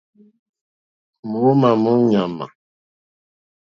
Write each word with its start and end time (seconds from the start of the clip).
Mǒómá 1.29 1.69
mó 1.81 1.91
ɲàmà. 2.09 2.45